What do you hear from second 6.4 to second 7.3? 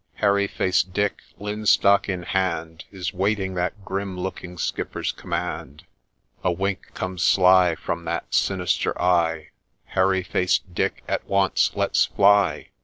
A wink comes